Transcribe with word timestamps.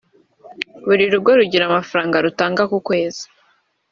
Buri 0.87 1.03
rugo 1.13 1.29
rugira 1.39 1.63
amafaranga 1.67 2.23
rutanga 2.25 2.63
ku 2.71 2.77
kwezi 2.87 3.23